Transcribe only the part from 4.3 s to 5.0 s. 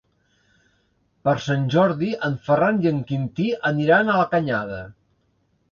Canyada.